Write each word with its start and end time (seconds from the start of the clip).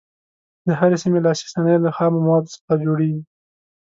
د 0.65 0.67
هرې 0.79 0.97
سیمې 1.03 1.19
لاسي 1.25 1.45
صنایع 1.53 1.79
له 1.83 1.91
خامو 1.95 2.19
موادو 2.25 2.53
څخه 2.55 2.73
جوړیږي. 2.85 3.23